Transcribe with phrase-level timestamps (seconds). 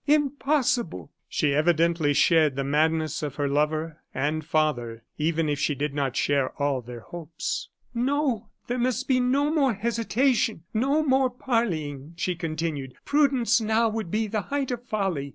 [0.07, 5.93] Impossible!" She evidently shared the madness of her lover and father, even if she did
[5.93, 7.69] not share all their hopes.
[7.93, 12.95] "No, there must be no more hesitation, no more parleying," she continued.
[13.05, 15.29] "Prudence now would be the height of folly.